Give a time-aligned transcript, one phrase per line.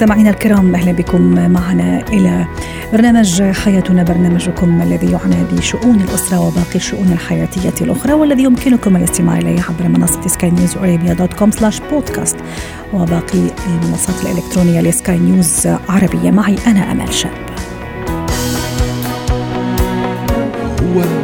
[0.00, 2.46] مستمعينا الكرام أهلا بكم معنا إلى
[2.92, 9.60] برنامج حياتنا برنامجكم الذي يعنى بشؤون الأسرة وباقي الشؤون الحياتية الأخرى والذي يمكنكم الاستماع إليه
[9.62, 12.36] عبر منصة سكاي نيوز ارابيا dot com slash podcast
[12.92, 17.32] وباقي المنصات الإلكترونية لسكاي نيوز عربية معي أنا امال شاب.
[20.82, 21.19] هو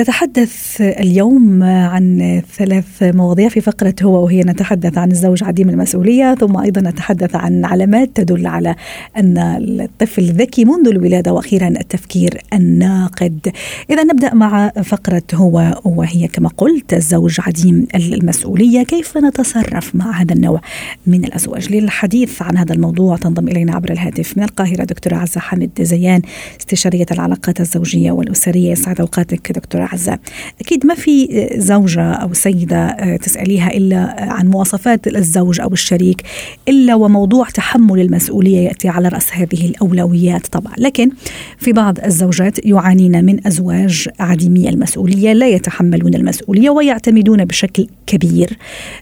[0.00, 6.56] نتحدث اليوم عن ثلاث مواضيع في فقرة هو وهي نتحدث عن الزوج عديم المسؤولية ثم
[6.56, 8.74] أيضا نتحدث عن علامات تدل على
[9.16, 9.38] أن
[9.80, 13.52] الطفل ذكي منذ الولادة وأخيرا التفكير الناقد.
[13.90, 16.28] إذا نبدأ مع فقرة هو وهي.
[16.28, 20.60] كما قلت الزوج عديم المسؤولية كيف نتصرف مع هذا النوع
[21.06, 25.70] من الأزواج؟ للحديث عن هذا الموضوع تنضم إلينا عبر الهاتف من القاهرة دكتورة عزة حامد
[25.80, 26.22] زيان
[26.60, 28.72] استشارية العلاقات الزوجية والأسرية.
[28.72, 30.18] يسعد أوقاتك دكتورة عزة
[30.60, 36.22] أكيد ما في زوجة أو سيدة تسأليها إلا عن مواصفات الزوج أو الشريك
[36.68, 40.72] إلا وموضوع تحمل المسؤولية يأتي على رأس هذه الأولويات طبعا.
[40.78, 41.10] لكن
[41.58, 48.58] في بعض الزوجات يعانين من أزواج عديمي المسؤولية لا يتحملون المسؤولية ويعتمدون بشكل كبير.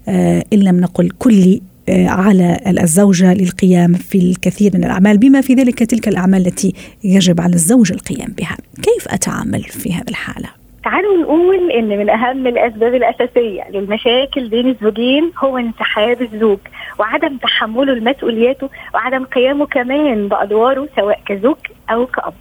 [0.09, 6.09] إن لم نقل كلي على الزوجة للقيام في الكثير من الأعمال بما في ذلك تلك
[6.09, 6.73] الأعمال التي
[7.05, 8.57] يجب على الزوج القيام بها.
[8.83, 10.49] كيف أتعامل في هذه الحالة؟
[10.85, 16.59] تعالوا نقول إن من أهم الأسباب الأساسية للمشاكل بين الزوجين هو انسحاب الزوج
[16.99, 21.57] وعدم تحمله لمسؤولياته وعدم قيامه كمان بأدواره سواء كزوج
[21.91, 22.35] أو كأب.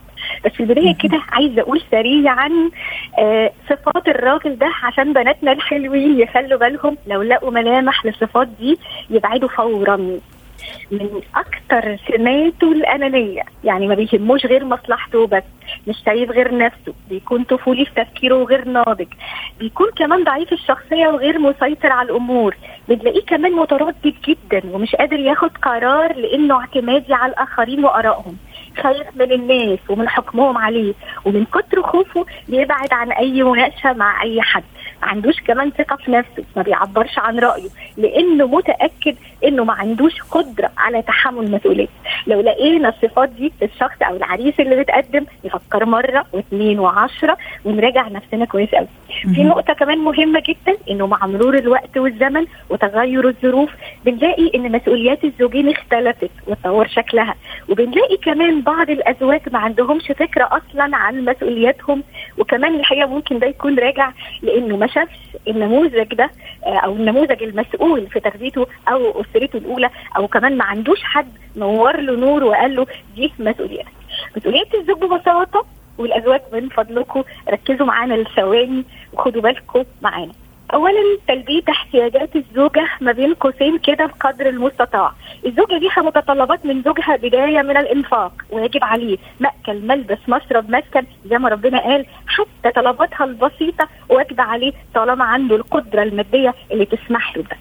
[0.46, 2.50] بس في البداية كده عايزة أقول سريعا
[3.20, 8.78] آه صفات الراجل ده عشان بناتنا الحلوين يخلوا بالهم لو لقوا ملامح للصفات دي
[9.10, 10.20] يبعدوا فورا.
[10.92, 13.42] من أكتر سماته الأنانية.
[13.64, 15.44] يعني ما بيهموش غير مصلحته بس
[15.88, 16.94] مش شايف غير نفسه.
[17.10, 19.08] بيكون طفولي في تفكيره وغير ناضج.
[19.60, 22.56] بيكون كمان ضعيف الشخصية وغير مسيطر على الأمور.
[22.90, 28.38] بتلاقيه كمان متردد جدا ومش قادر ياخد قرار لأنه اعتمادي على الآخرين وآرائهم.
[28.84, 30.94] خايف من الناس ومن حكمهم عليه.
[31.26, 34.64] ومن كتر خوفه بيبعد عن أي مناقشة مع أي حد.
[35.02, 40.22] ما عندوش كمان ثقة في نفسه ما بيعبرش عن رأيه لأنه متأكد إنه ما عندوش
[40.32, 41.88] قدرة على تحمل المسؤوليه
[42.28, 48.08] لو لقينا الصفات دي في الشخص أو العريس اللي بيتقدم نفكر مرة واثنين وعشرة ونراجع
[48.08, 48.88] نفسنا كويس قوي
[49.36, 53.70] في نقطة كمان مهمة جدا إنه مع مرور الوقت والزمن وتغير الظروف
[54.06, 57.36] بنلاقي إن مسؤوليات الزوجين اختلفت وتطور شكلها.
[57.70, 62.04] وبنلاقي كمان بعض الأزواج ما عندهمش فكرة أصلا عن مسؤولياتهم.
[62.38, 65.18] وكمان الحقيقة ممكن ده يكون راجع لإنه ما شافش
[65.48, 66.30] النموذج ده
[66.66, 72.16] أو النموذج المسؤول في تربيته أو أسرته الأولى أو كمان ما عندوش حد نور له
[72.16, 73.92] نور وقال له دي مسؤوليتك
[74.38, 75.66] مسؤوليه الزوج ببساطة
[75.98, 78.84] والأزواج من فضلكم ركزوا معانا لثواني
[79.14, 80.32] وخدوا بالكم معانا.
[80.74, 85.12] اولا تلبية احتياجات الزوجة ما بين قوسين كده بقدر المستطاع.
[85.46, 91.38] الزوجة ليها متطلبات من زوجها بداية من الإنفاق ويجب عليه مأكل ملبس مشرب مسكن زي
[91.38, 97.44] ما ربنا قال حتى طلباتها البسيطة واجب عليه طالما عنده القدرة المادية اللي تسمح له
[97.44, 97.58] ده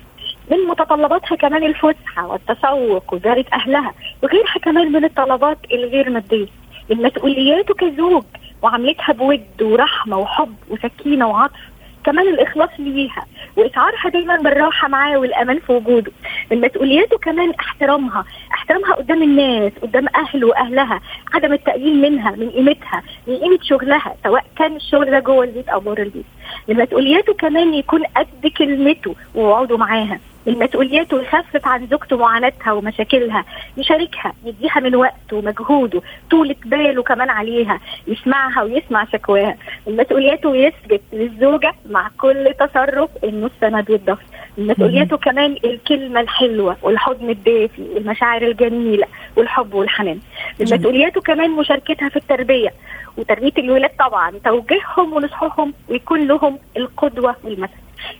[0.50, 6.47] من متطلباتها كمان الفسحة والتسوق وزيارة أهلها وغيرها كمان من الطلبات الغير مادية.
[6.91, 8.25] من مسؤولياته كزوج
[8.62, 11.61] وعملتها بود ورحمة وحب وسكينة وعطف
[12.06, 13.27] كمان الإخلاص ليها.
[13.56, 16.12] واشعارها دايما بالراحة معاه والأمان في وجوده.
[16.50, 18.25] من مسؤولياته كمان احترامها.
[18.55, 21.00] احترامها قدام الناس قدام أهله وأهلها.
[21.34, 25.81] عدم التقليل منها من قيمتها من قيمة شغلها سواء كان الشغل ده جوه البيت أو
[25.81, 26.25] بره البيت.
[26.69, 30.21] من مسؤولياته كمان يكون قد كلمته ووعوده معاها.
[30.47, 33.45] من مسؤولياته يخفف عن زوجته معاناتها ومشاكلها
[33.77, 39.56] يشاركها يديها من وقته ومجهوده طولة باله كمان عليها يسمعها ويسمع شكواها.
[39.87, 44.17] مسؤولياته يثبت للزوجة مع كل تصرف إنه السند
[44.59, 49.06] من مسؤولياته كمان الكلمة الحلوة والحضن الدافي والمشاعر الجميلة
[49.37, 50.19] والحب والحنان.
[50.61, 52.73] مسؤولياته كمان مشاركتها في التربية.
[53.19, 57.73] وتربية الولاد طبعا توجيههم ونصحهم ويكون لهم القدوة والمثل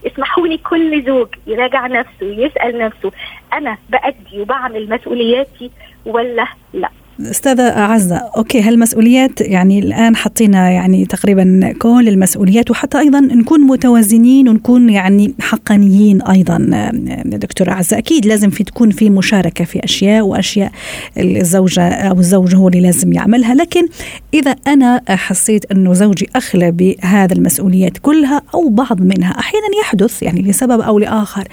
[0.07, 3.13] اسمحوا لي كل زوج يراجع نفسه ويسأل نفسه
[3.53, 5.71] أنا بأدي وبعمل مسؤولياتي
[6.07, 6.91] ولا لا؟
[7.21, 14.49] أستاذة عزة أوكي هالمسؤوليات يعني الآن حطينا يعني تقريبا كل المسؤوليات وحتى أيضا نكون متوازنين
[14.49, 16.91] ونكون يعني حقانيين أيضا
[17.25, 17.99] دكتورة عزة.
[17.99, 20.73] أكيد لازم في تكون في مشاركة في أشياء وأشياء
[21.19, 23.55] الزوجة أو الزوج هو اللي لازم يعملها.
[23.55, 23.89] لكن
[24.35, 30.43] إذا أنا حسيت إنه زوجي أخلى بهذا المسؤوليات كلها أو بعض منها أحيانا يحدث يعني
[30.43, 31.49] لسبب أو لآخر.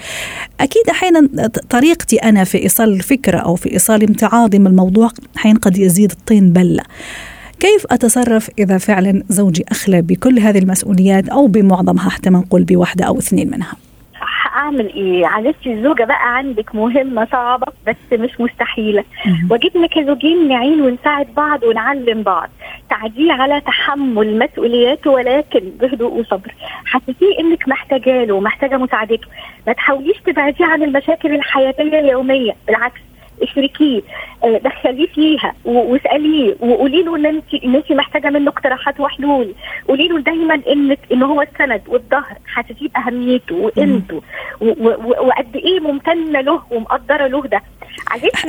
[0.59, 1.29] أكيد أحيانا
[1.69, 6.53] طريقتي أنا في إيصال الفكرة أو في إيصال امتعاضي من الموضوع أحيانا قد يزيد الطين
[6.53, 6.83] بله
[7.59, 13.05] كيف أتصرف إذا فعلا زوجي أخلى بكل هذه المسؤوليات أو بمعظمها؟ حتى ما نقول بواحدة
[13.05, 13.73] أو اثنين منها.
[14.55, 19.03] أعمل إيه؟ عزيزتي الزوجة بقى عندك مهمة صعبة بس مش مستحيلة.
[19.49, 22.49] واجبنا كزوجين نعين ونساعد بعض ونعلم بعض.
[22.89, 26.55] تعديه على تحمل مسؤولياته ولكن بهدوء وصبر.
[26.85, 29.27] حسسيه إنك محتاجة له ومحتاجة مساعدته.
[29.67, 32.51] ما تحاوليش تبعديه عن المشاكل الحياتية اليومية.
[32.67, 33.01] بالعكس
[33.41, 34.01] اشركيه
[34.43, 39.53] آه، دخليه فيها واسأليه وقولي له إن انت إن انت محتاجة منه اقتراحات وحلول.
[39.87, 44.21] قولي له دايما انك إن هو السند والظهر حاسسيه بأهميته وقيمته
[44.61, 47.61] وقد إيه ممتنة له ومقدرة له ده.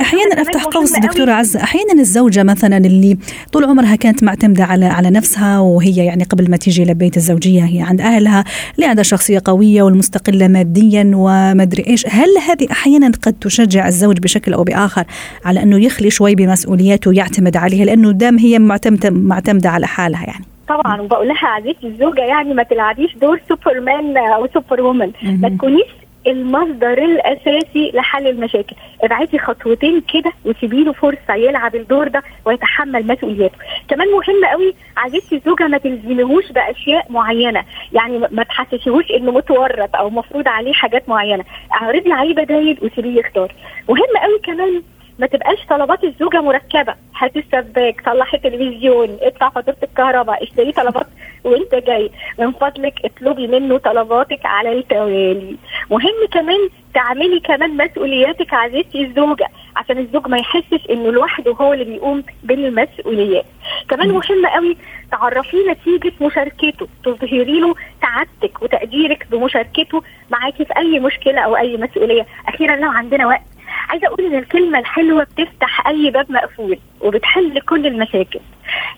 [0.01, 3.17] أحيانا أفتح قوس دكتورة عزه أحيانا الزوجة مثلا اللي
[3.51, 7.81] طول عمرها كانت معتمدة على على نفسها وهي يعني قبل ما تيجي لبيت الزوجية هي
[7.81, 8.43] عند أهلها
[8.75, 12.07] اللي عندها شخصية قوية والمستقلة ماديا ومدري إيش.
[12.07, 15.03] هل هذه أحيانا قد تشجع الزوج بشكل أو بآخر
[15.45, 20.45] على أنه يخلي شوي بمسؤولياته ويعتمد عليها؟ لأنه دام هي معتمده معتمدة على حالها يعني.
[20.67, 25.87] طبعا وبقول لها عزيزتي الزوجة يعني ما تلعبيش دور سوبرمان أو سوبر وومن ما تكونيش
[26.27, 28.75] المصدر الأساسي لحل المشاكل.
[29.01, 33.57] ابعتي خطوتين كده وسيبي له فرصة يلعب الدور ده ويتحمل مسؤولياته.
[33.87, 37.63] كمان مهم قوي عزيزتي الزوجه ما تلزميهوش بأشياء معينة.
[37.93, 41.43] يعني ما تحسسيهوش إنه متورط أو مفروض عليه حاجات معينة.
[41.73, 43.53] اعرضي عليه بدايل وسيبيه يختار.
[43.89, 44.81] مهم قوي كمان
[45.19, 46.95] ما تبقاش طلبات الزوجة مركبة.
[47.17, 51.07] هاتي السباك صلحي التلفزيون ادفع فاتورة الكهرباء اشتري طلبات
[51.43, 52.11] وانت جاي.
[52.39, 55.57] من فضلك اطلبي منه طلباتك على التوالي.
[55.91, 61.85] مهم كمان تعملي كمان مسؤولياتك عزيزتي الزوجة عشان الزوج ما يحسش إنه لوحده هو اللي
[61.85, 63.45] بيقوم بالمسؤوليات.
[63.89, 64.77] كمان مهم قوي
[65.11, 72.25] تعرفيه نتيجة مشاركته تظهري له سعادتك وتقديرك بمشاركته معاكي في أي مشكلة أو أي مسؤولية.
[72.47, 73.54] أخيرا لو عندنا وقت
[73.89, 78.39] عايزة أقول إن الكلمة الحلوة بتفتح أي باب مقفول وبتحل كل المشاكل.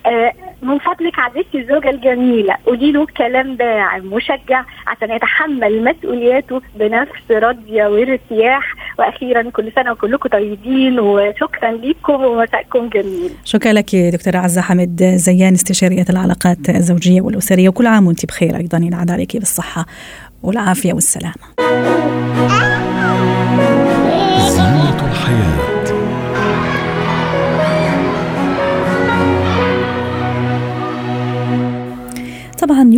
[0.05, 0.31] آه
[0.61, 2.55] من فضلك عزيزتي الزوجة الجميلة.
[2.65, 8.73] قولي له كلام داعم مشجع عشان يتحمل مسؤولياته بنفس راضية وارتياح.
[8.99, 13.31] وأخيرا كل سنة وكلكم طيبين وشكرا لكم ومساءكم جميل.
[13.45, 17.69] شكرا لك دكتوره عزة حمد زيان استشارية العلاقات الزوجية والأسرية.
[17.69, 19.85] وكل عام وأنت بخير أيضا ينعاد عليك بالصحة
[20.43, 21.47] والعافية والسلامة.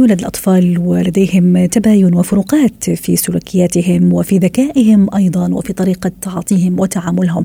[0.10, 7.44] يولد الأطفال ولديهم تباين وفروقات في سلوكياتهم وفي ذكائهم أيضا وفي طريقة تعاطيهم وتعاملهم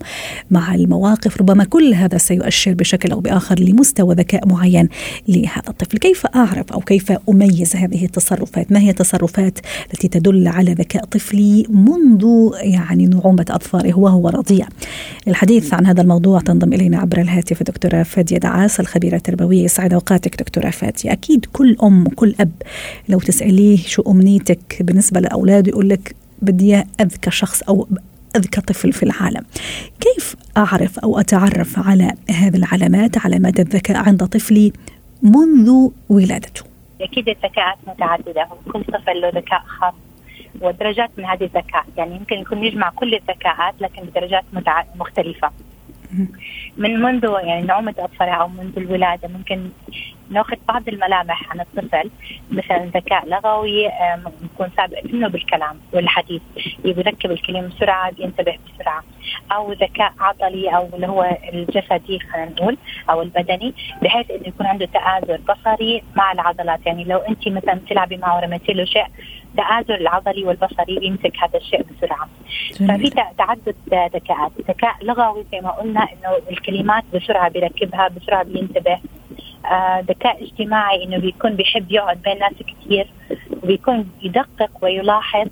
[0.51, 1.37] مع المواقف.
[1.37, 4.89] ربما كل هذا سيؤشر بشكل أو بآخر لمستوى ذكاء معين
[5.29, 5.99] لهذا الطفل.
[5.99, 9.59] كيف أعرف أو كيف أميز هذه التصرفات؟ ما هي التصرفات
[9.93, 14.67] التي تدل على ذكاء طفلي منذ يعني نعومة اظفاره وهو رضيع؟
[15.29, 19.65] الحديث عن هذا الموضوع تنضم إلينا عبر الهاتف الدكتوره فادية دعاس الخبيرة التربوية.
[19.65, 21.13] يسعد أوقاتك دكتورة فادية.
[21.13, 22.54] أكيد كل أم كل أب
[23.09, 27.89] لو تسأليه شو أمنيتك بالنسبة لأولاده يقول لك بدي أذكى شخص أو
[28.37, 29.45] أذكى طفل في العالم.
[30.01, 34.73] كيف أعرف أو أتعرف على هذه العلامات علامات الذكاء عند طفلي
[35.23, 36.65] منذ ولادته؟
[37.01, 39.95] أكيد الذكاءات متعددة كل طفل له ذكاء خاص
[40.61, 41.85] ودرجات من هذه الذكاء.
[41.97, 44.45] يعني يمكن يكون يجمع كل الذكاءات لكن بدرجات
[44.97, 45.51] مختلفة.
[46.77, 49.69] من منذ يعني نعومة أظفرها أو منذ الولادة ممكن
[50.31, 52.11] ناخذ بعض الملامح عن الطفل.
[52.51, 53.85] مثلا ذكاء لغوي
[54.45, 56.43] يكون سابق سنه بالكلام والحديث.
[56.85, 59.03] بيركب الكلمة بسرعة بينتبه بسرعة.
[59.53, 62.77] أو ذكاء عضلي أو اللي هو الجسدي خلينا نقول
[63.11, 66.87] أو البدني بحيث إنه يكون عنده تآزر بصري مع العضلات.
[66.87, 69.07] يعني لو أنت مثلا بتلعبي معه ورميتي له شيء
[69.51, 72.29] التآزر العضلي والبصري بيمسك هذا الشيء بسرعة.
[72.73, 73.75] ففي تعدد
[74.15, 74.53] ذكاءات.
[74.69, 78.99] ذكاء لغوي زي ما قلنا إنه الكلمات بسرعة بيركبها بسرعة بينتبه.
[80.09, 83.07] ذكاء اجتماعي إنه بيكون بيحب يقعد بين ناس كثير
[83.63, 85.47] وبيكون يدقق ويلاحظ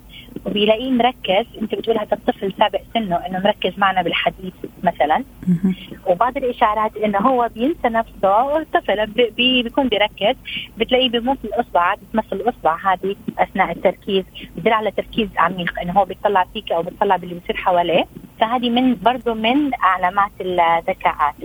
[0.45, 1.45] وبيلاقيه مركز.
[1.61, 4.53] أنت بتقول هذا الطفل سابق سنه إنه مركز معنا بالحديث
[4.83, 5.23] مثلا.
[6.07, 10.35] وبعض الإشارات إنه هو بينسى نفسه الطفل بي بيكون بيركز.
[10.77, 14.23] بتلاقيه بيموت الأصبع بتمثل الأصبع هذه أثناء التركيز.
[14.57, 18.05] بدل على تركيز عميق إنه هو بيطلع فيك أو بيطلع باللي بيصير حواليه.
[18.39, 21.35] فهذه من برضه من علامات الذكاءات.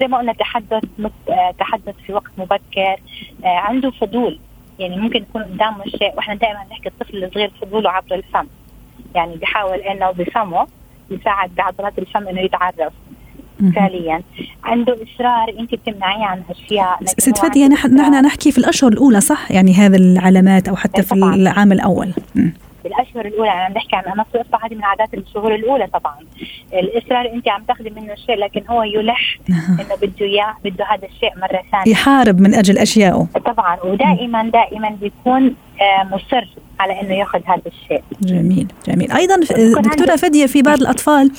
[0.00, 1.12] زي ما قلنا تحدث مت...
[1.28, 2.96] آه، تحدث في وقت مبكر
[3.44, 4.38] آه، عنده فضول.
[4.78, 8.46] يعني ممكن يكون قدامه شيء وإحنا دائما نحكي الطفل الصغير فضوله عبر الفم.
[9.14, 10.66] يعني بيحاول إنه بفمه
[11.10, 12.92] يساعد بعضلات الفم إنه يتعرف
[13.74, 14.22] فعليا.
[14.64, 19.74] عنده إصرار أنت بتمنعيه عن أشياء ست فادية نحن نحكي في الأشهر الأولى صح؟ يعني
[19.74, 21.14] هذه العلامات أو حتى في.
[21.14, 22.14] العام الأول.
[22.34, 22.48] م.
[22.84, 26.14] بالأشهر الأولى أنا عم بحكي عن أنا الصفه هذه من عادات الشهور الأولى طبعا.
[26.72, 31.30] الإصرار أنت عم تاخذي منه الشيء لكن هو يلح إنه بده إياه بده هذا الشيء
[31.36, 31.92] مرة ثانية.
[31.92, 33.26] يحارب من أجل أشيائه.
[33.44, 36.44] طبعا ودائما دائما بيكون آه، مصر
[36.84, 39.36] على إنه ياخذ هذا الشيء جميل جميل أيضا
[39.80, 41.30] دكتورة فديه في بعض الأطفال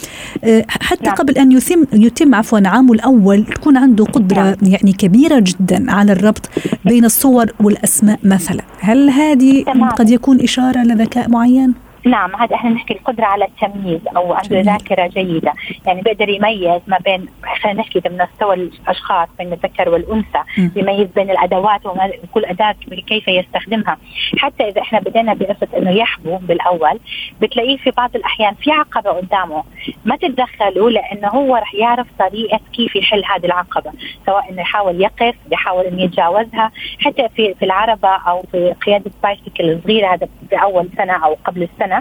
[0.43, 1.15] آه، حتى نعم.
[1.15, 4.55] قبل أن يتم يتم عفوا عامه الأول تكون عنده قدرة نعم.
[4.61, 6.49] يعني كبيرة جدا على الربط
[6.85, 9.63] بين الصور والأسماء مثلا هل هذه.
[9.95, 14.65] قد يكون إشارة لذكاء معين نعم هذا إحنا نحكي القدرة على التمييز أو عنده جميل.
[14.65, 15.53] ذاكرة جيدة.
[15.85, 17.25] يعني بيقدر يميز ما بين
[17.61, 20.69] خلينا نحكي من مستوى الأشخاص بين الذكر والأنثى م.
[20.75, 22.75] يميز بين الأدوات وما كل أداة
[23.07, 23.97] كيف يستخدمها.
[24.37, 26.99] حتى إذا إحنا بدينا بقصة إنه يحبو بالأول
[27.41, 29.63] بتلاقيه في بعض الأحيان في عقبة قدامه.
[30.05, 33.91] ما تتدخلوا لأنه هو رح يعرف طريقة كيف يحل هذه العقبة.
[34.25, 36.71] سواء إنه يحاول يقف يحاول إنه يتجاوزها.
[36.99, 41.63] حتى في في العربة أو في قيادة بايسكل الصغيرة هذا في أول سنة أو قبل
[41.63, 41.94] السنة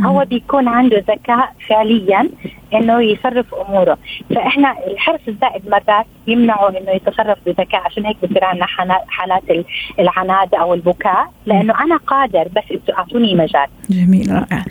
[0.00, 2.28] هو بيكون عنده ذكاء فعليا.
[2.74, 3.98] إنه يصرف أموره.
[4.34, 7.80] فإحنا الحرص الزائد مرات يمنعه إنه يتصرف بذكاء.
[7.84, 8.66] عشان هيك بصير عندنا
[9.08, 9.64] حالات ال-
[9.98, 11.26] العناد أو البكاء.
[11.46, 13.66] لأنه أنا قادر بس أنتوا أعطوني مجال.
[13.90, 14.64] جميل رائع.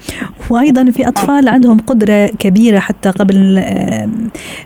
[0.49, 4.09] وأيضا في أطفال عندهم قدرة كبيرة حتى قبل آه،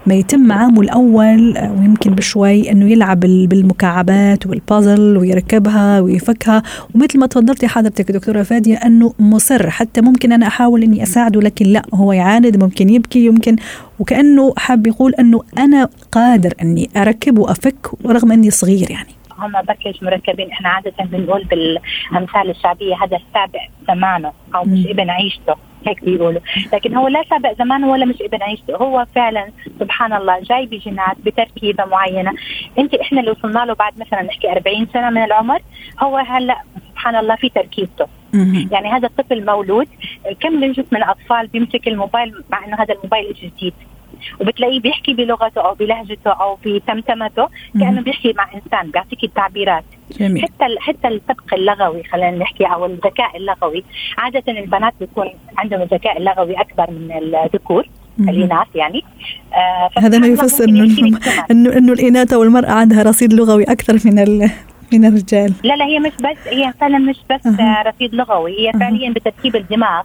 [0.06, 6.64] ما يتم عامه الأول آه، ويمكن بشوي إنه يلعب بال- بالمكعبات والبازل ويركبها ويفكها.
[6.96, 9.70] ومثل ما تفضلتي حضرتك دكتورة فادية إنه مصر.
[9.70, 13.56] حتى ممكن أنا أحاول إني أساعده لكن لا هو يعاند ممكن يبكي يمكن.
[14.00, 19.14] وكأنه حاب يقول أنه أنا قادر أني أركب وأفك رغم أني صغير يعني.
[19.40, 20.52] هم باكج مركبين.
[20.52, 24.86] إحنا عادة بنقول بالأمثال الشعبية هذا سابق زمانه أو مش.
[24.86, 25.56] ابن عيشته
[25.88, 26.42] هيك بيقولوا.
[26.74, 29.48] لكن هو لا سابق زمانه ولا مش ابن عيشته هو فعلا
[29.80, 32.34] سبحان الله جاي بجينات بتركيبة معينة.
[32.80, 35.60] أنت إحنا اللي وصلنا له بعد مثلا نحكي 40 سنة من العمر
[36.00, 36.58] هو هلأ
[36.92, 38.06] سبحان الله في تركيبته.
[38.72, 39.88] يعني هذا الطفل مولود
[40.40, 43.74] كم نجد من الأطفال بيمسك الموبايل مع إنه هذا الموبايل جديد
[44.42, 47.48] وبتلاقيه بيحكي بلغته أو بلهجته أو بتمتمته
[47.80, 48.02] كأنه.
[48.02, 49.84] بيحكي مع إنسان بيعطيك التعبيرات
[50.20, 53.84] جميل حتى ال- حتى السبق اللغوي خلينا نحكي أو الذكاء اللغوي
[54.18, 57.88] عادة البنات بيكون عندهم الذكاء اللغوي أكبر من الذكور.
[58.20, 59.04] الإناث يعني
[59.54, 61.20] آه هذا ما يفسر إنه.
[61.52, 64.20] انه الإناث أو المرأة عندها رصيد لغوي أكثر من
[64.94, 67.60] من الرجال لا لا هي مش بس هي فعلا مش بس.
[67.60, 68.80] آه، رصيد لغوي هي أها.
[68.80, 70.04] فعليا بتركيب الدماغ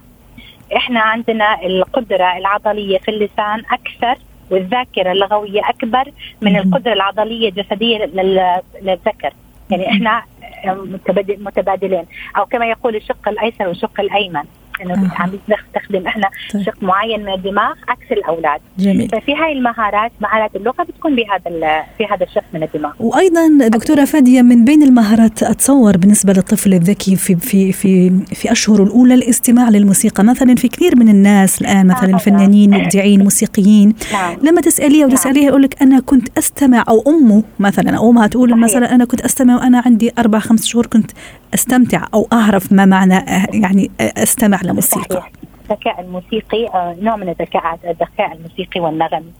[0.75, 4.15] إحنا عندنا القدرة العضلية في اللسان أكثر
[4.51, 6.57] والذاكرة اللغوية أكبر من.
[6.57, 9.33] القدرة العضلية الجسدية لل- للذكر
[9.69, 10.23] يعني إحنا
[10.65, 12.03] متبادل- متبادلين
[12.37, 14.43] أو كما يقول الشق الأيسر والشق الأيمن
[14.81, 15.11] إنه أها.
[15.15, 16.63] عم نستخدم إحنا طيب.
[16.63, 22.05] شق معين من الدماغ عكس الأولاد جميل ففي هاي المهارات مهارات اللغة بتكون بهذا في
[22.05, 27.35] هذا الشق من الدماغ وأيضا دكتورة فادية من بين المهارات أتصور بالنسبة للطفل الذكي في
[27.35, 32.17] في في في اشهره الأولى الاستماع للموسيقى مثلا في كثير من الناس الآن مثلا آه.
[32.17, 37.97] فنانين مبدعين موسيقيين نعم لما تسأليها وتسأليها يقول لك أنا كنت أستمع أو أمه مثلا
[37.97, 38.63] أو أمها تقول صحيح.
[38.63, 41.11] مثلا أنا كنت أستمع وأنا عندي أربع خمس شهور كنت
[41.53, 45.31] أستمتع أو أعرف ما معنى آه، يعني آه، أستمع لموسيقى صحيح
[45.71, 49.31] الذكاء الموسيقي آه، نوع من الذكاء الذكاء الموسيقي والنغمي.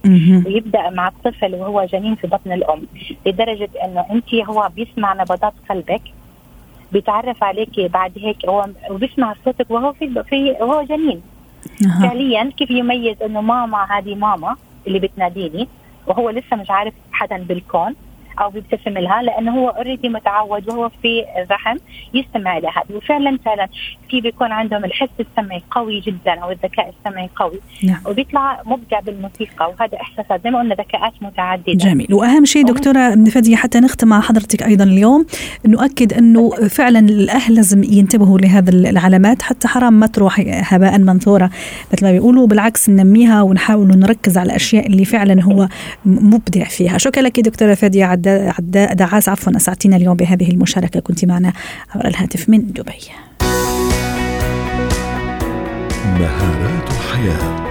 [0.45, 2.81] ويبدأ مع الطفل وهو جنين في بطن الأم
[3.25, 6.01] لدرجة إنه أنت هو بيسمع نبضات قلبك
[6.91, 11.21] بيتعرف عليك بعد هيك هو وبيسمع صوتك وهو في في وهو جنين.
[12.01, 14.55] فعليا كيف يميز إنه ماما هذه ماما
[14.87, 15.67] اللي بتناديني
[16.07, 17.95] وهو لسه مش عارف حدا بالكون
[18.41, 21.77] أو بيبتسم لها لأنه هو اوريدي متعود وهو في الرحم
[22.13, 23.67] يستمع لها وفعلا فعلا
[24.09, 27.59] في بيكون عندهم الحس السمعي قوي جدا أو الذكاء السمعي قوي.
[27.83, 27.99] نعم.
[28.05, 31.73] وبيطلع مبدع بالموسيقى وهذا احساسات زي ما قلنا ذكاءات متعددة.
[31.73, 32.13] جميل.
[32.13, 35.25] وأهم شيء دكتورة فديه حتى نختم مع حضرتك أيضا اليوم
[35.65, 41.49] نؤكد أنه فعلا الأهل لازم ينتبهوا لهذا العلامات حتى حرام ما تروح هباء منثورة
[41.93, 45.67] مثل ما بيقولوا بالعكس ننميها ونحاول نركز على الأشياء اللي فعلا هو
[46.05, 46.97] مبدع فيها.
[46.97, 50.99] شكرا لك دكتورة فاديه عداء عداء دعاس عفوا أسعدتينا اليوم بهذه المشاركة.
[50.99, 51.53] كنت معنا
[51.95, 52.93] عبر الهاتف من دبي.
[56.19, 57.68] مهارات حياة.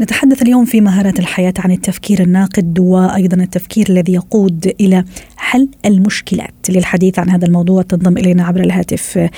[0.00, 5.04] نتحدث اليوم في مهارات الحياة عن التفكير الناقد وأيضا التفكير الذي يقود إلى
[5.36, 6.54] حل المشكلات.
[6.68, 9.28] للحديث عن هذا الموضوع تنضم إلينا عبر الهاتف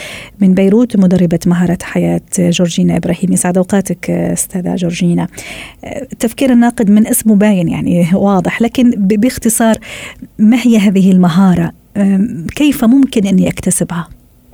[0.41, 3.33] من بيروت مدربة مهارة حياة جورجينا إبراهيم.
[3.33, 5.29] يسعد أوقاتك أستاذة جورجينا.
[5.85, 9.77] التفكير الناقد من اسمه باين يعني واضح لكن باختصار
[10.39, 11.73] ما هي هذه المهارة؟
[12.57, 14.09] كيف ممكن أني أكتسبها؟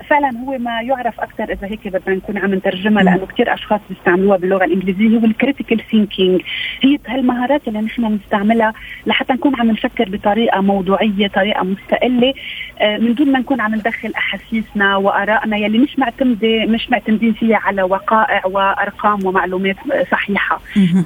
[0.09, 4.37] فعلا هو ما يعرف أكثر إذا هيك بدنا نكون عم نترجمها لأنه كثير أشخاص بيستعملوها
[4.37, 5.19] باللغة الإنجليزية.
[5.19, 6.41] هو ال critical thinking
[6.81, 8.73] هي هالمهارات اللي نحن بنستعملها
[9.07, 12.35] لحتى نكون عم نفكر بطريقة موضوعية طريقة مستقلة
[12.81, 17.57] آه، من دون ما نكون عم ندخل أحاسيسنا وآرائنا يلي مش معتمدة مش معتمدين فيها
[17.57, 19.77] على وقائع وأرقام ومعلومات
[20.11, 20.61] صحيحة.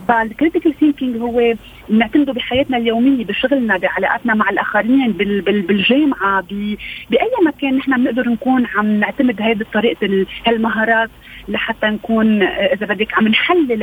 [0.09, 1.55] فال critical thinking هو
[1.89, 5.13] بنعتمده بحياتنا اليومية بشغلنا بعلاقاتنا مع الآخرين
[5.69, 6.45] بالجامعة
[7.11, 11.11] بأي مكان نحن بنقدر نكون عم نعتمد هذه طريقة هالمهارات
[11.49, 13.83] لحتى نكون إذا بدك عم نحلل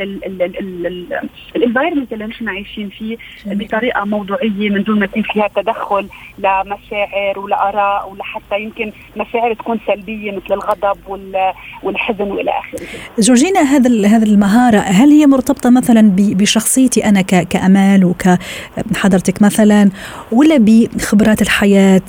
[1.56, 6.08] ال environment اللي نحن عايشين فيه بطريقة موضوعية من دون ما يكون فيها تدخل
[6.38, 10.98] لمشاعر ولاراء ولحتى يمكن مشاعر تكون سلبية مثل الغضب
[11.82, 12.86] والحزن وإلى آخره.
[13.18, 19.90] جورجينا هذا هذه المهارة هل هي مرتبطة مثلا بشخصيتي أنا كأمال وكحضرتك مثلا
[20.32, 22.02] ولا بخبرات الحياة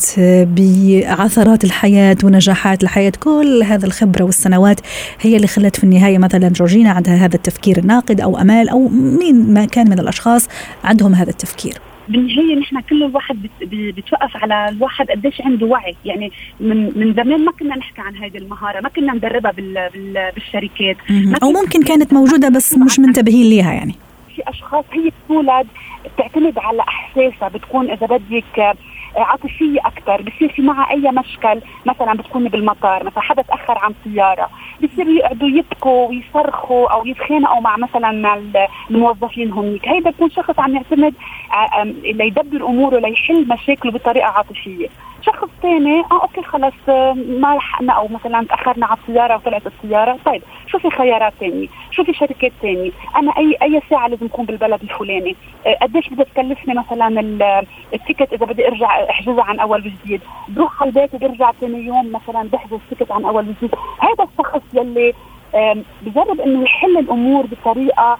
[0.46, 4.80] بعثرات الحياة ونجاحات الحياة كل هذا الخبرة والسنوات
[5.22, 9.54] هي اللي خلت في النهاية مثلا جورجينا عندها هذا التفكير الناقد أو أمال أو مين
[9.54, 10.50] ما كان من الأشخاص
[10.84, 11.74] عندهم هذا التفكير.
[12.10, 15.96] بالنهايه نحن كل الواحد بتوقف على الواحد قديش عنده وعي.
[16.06, 20.32] يعني من من زمان ما كنا نحكي عن هذه المهارة ما كنا ندربها بال بال
[20.36, 20.98] بالشركات.
[21.44, 23.96] أو ممكن كانت موجودة بس مش منتبهين ليها يعني.
[24.36, 25.68] في أشخاص هي بتولد
[26.16, 28.78] بتعتمد على أحساسها بتكون إذا بدك
[29.16, 34.50] عاطفية أكثر بصير في معها أي مشكل مثلا بتكوني بالمطار مثلا حدا تأخر عن سيارة
[34.84, 38.40] بصيروا يقعدوا يبكوا ويصرخوا أو يتخانقوا مع مثلا
[38.92, 39.88] الموظفين هنيك.
[39.88, 41.14] هيدا بيكون شخص عم يعتمد
[42.04, 44.88] ليدبر أموره ليحل مشاكله بطريقة عاطفية.
[45.22, 50.18] شخص ثاني آه okay خلص آه، ما لحقنا أو مثلا تأخرنا على السيارة وطلعت السيارة.
[50.26, 52.92] طيب شو في خيارات ثانية شو في شركات ثانية.
[53.16, 55.36] أنا أي أي ساعة لازم أكون بالبلد الفلاني.
[55.66, 57.08] آه، قديش بدها تكلفني مثلا
[57.94, 62.12] ال ticket إذا بدي أرجع أحجزها عن أول وجديد؟ بروح على البيت وبرجع ثاني يوم
[62.12, 63.76] مثلا بحجز ticket عن أول وجديد.
[64.00, 65.14] هذا الشخص يلي
[66.02, 68.18] بجرب إنه يحل الأمور بطريقة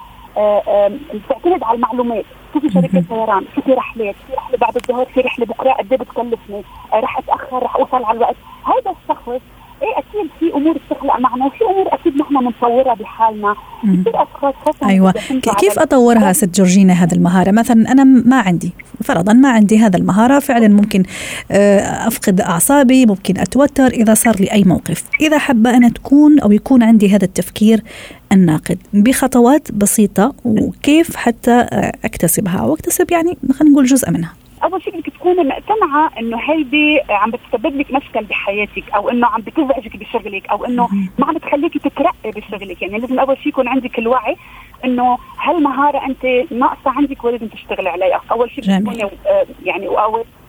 [1.14, 2.24] بتعتمد على المعلومات.
[2.54, 5.92] شو في شركة طيران شو في رحلات في رحلة بعد الظهر في رحلة بكرة قد
[5.92, 6.62] إيه بتكلفني؟
[6.94, 9.28] رح أتأخر رح أوصل على الوقت؟ هذا الشخص
[9.82, 11.94] إيه أكيد في أمور بتخلق معنا وفي أمور
[12.38, 13.54] نحن بنطورها بحالنا.
[13.82, 15.14] كثير اشخاص أيوه.
[15.58, 18.72] كيف أطورها ست جورجينا هذه المهارة؟ مثلا أنا ما عندي
[19.04, 20.38] فرضا ما عندي هذا المهارة.
[20.38, 21.02] فعلا ممكن
[21.50, 25.04] آه، أفقد أعصابي ممكن أتوتر إذا صار لي أي موقف.
[25.20, 27.82] إذا حابة أنا تكون أو يكون عندي هذا التفكير
[28.32, 32.62] الناقد بخطوات بسيطة وكيف حتى آه، أكتسبها.
[32.62, 34.37] وأكتسب يعني خلينا نقول جزء منها.
[34.64, 39.40] أول شيء بدك تكوني مقتنعة إنه هيدي عم بتسبب لك مشكل بحياتك أو إنه عم
[39.40, 42.82] بتزعجك بشغلك أو إنه ما عم بتخليكي تترقي بشغلك.
[42.82, 44.36] يعني لازم أول شيء يكون عندك الوعي
[44.84, 48.20] إنه هالمهارة أنت ناقصة عندك ولازم تشتغلي عليها.
[48.30, 49.88] أول شيء بتكوني آه، يعني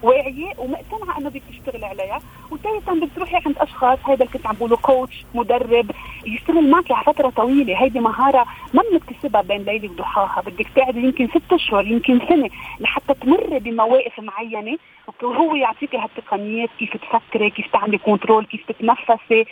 [0.03, 2.19] واعية ومقتنعة إنه بدك تشتغلي عليها.
[2.51, 5.91] وثالثا بدك تروحي عند أشخاص هذا اللي كنت عم بقوله كوتش مدرب
[6.25, 7.83] يشتغل معك على فتره طويلة.
[7.83, 10.41] هيدي مهارة ما بنكتسبها بين ليلة وضحاها.
[10.41, 14.77] بدك تقعدي يمكن ست أشهر يمكن سنة لحتى تمر بمواقف معينة.
[15.23, 19.45] وهو يعطيك هالتقنيات كيف تفكري كيف تعملي كنترول كيف تتنفسي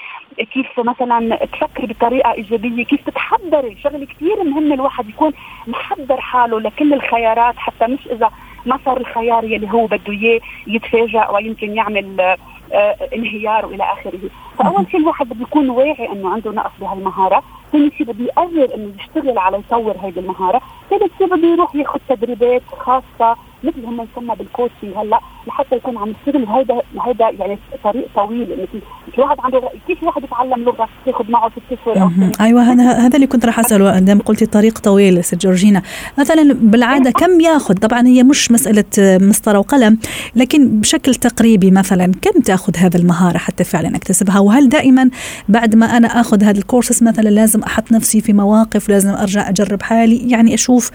[0.54, 3.78] كيف مثلا تفكري بطريقة إيجابية كيف تتحضري.
[3.84, 5.34] شغلة كثير مهم الواحد يكون
[5.68, 8.32] محضر حاله لكل الخيارات حتى مش إذا
[8.68, 12.38] ما صار الخيار يلي هو بده إياه يتفاجئ ويمكن يعمل
[12.74, 14.20] آه انهيار وإلى آخره،
[14.60, 18.94] فأول شيء الواحد بده يكون واعي إنه عنده نقص بهالمهارة، ثاني شيء بده يقرر إنه
[19.00, 24.36] يشتغل على يطور هيدي المهارة، ثالث شيء بده يروح ياخذ تدريبات خاصة مثل هم يسمى
[24.36, 28.48] بالكوتشنج هلأ لحتى يكون عم يشتغل هيدا هيدا يعني طريق طويل.
[28.52, 28.82] مثل
[29.18, 33.46] الواحد عنده كيف الواحد يتعلم لغة؟ ياخذ معه ست اشهر أيوه هذا هذا اللي كنت
[33.46, 35.82] راح أسأله عندما قلتي طريق طويل ست جورجينا.
[36.20, 39.98] مثلا بالعادة كم ياخذ؟ طبعا هي مش مسألة مسطره وقلم
[40.36, 45.10] لكن بشكل تقريبي مثلا كم تأخذ هذا المهارة حتى فعلا أكتسبها؟ وهل دائما
[45.50, 49.82] بعد ما أنا أخذ هذا الكورسس مثلا لازم أحط نفسي في مواقف لازم أرجع أجرب
[49.82, 50.92] حالي؟ يعني أشوف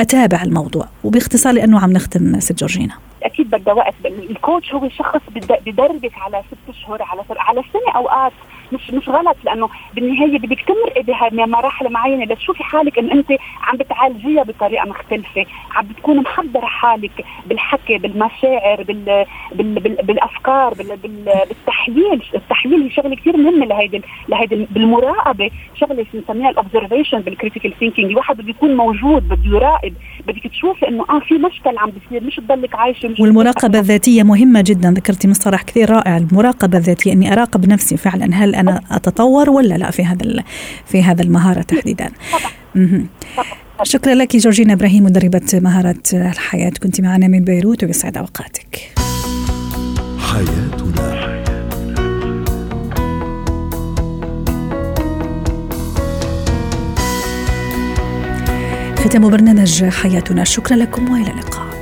[0.00, 0.88] أتابع الموضوع.
[1.04, 2.94] وباختصار لأنه عم نختم ست جورجينا.
[3.22, 5.20] أكيد بدها وقت الكوتش هو شخص
[5.66, 8.32] بدربك على ست أشهر على على سنة أوقات.
[8.74, 12.24] مش مش غلط لأنه بالنهاية بدك تمرقي بمراحل معينة.
[12.24, 13.30] لتشوفي حالك انه أنت
[13.62, 15.46] عم بتعالجيها بطريقة مختلفة.
[15.74, 22.22] عم بتكوني محضرة حالك بالحكي بالمشاعر بال بال بال بالأفكار بال بال بالتحليل.
[22.34, 25.50] التحليل هي شغلة كثير مهمة لهيدي لهيدي بالمراقبة.
[25.80, 29.94] شغلة بنسميها ال observation بال critical thinking الواحد بده يكون موجود بده يراقب.
[30.26, 34.64] بدك تشوفي إنه آه في مشكل عم بيصير مش تضلك عايشة مش والمراقبة الذاتية مهمة
[34.66, 34.90] جدا.
[34.90, 38.34] ذكرتي مصطلح كثير رائع المراقبة الذاتية إني أراقب نفسي فعلا.
[38.34, 40.42] هل أنا أتطور ولا لا في هذا
[40.86, 42.10] في هذا المهارة تحديدا؟
[43.82, 46.72] شكرا لك جورجينا إبراهيم مدربة مهارة الحياة.
[46.82, 48.92] كنت معنا من بيروت ويسعد أوقاتك.
[50.18, 51.34] حياتنا.
[58.98, 60.44] ختام برنامج حياتنا.
[60.44, 61.73] شكرا لكم وإلى اللقاء.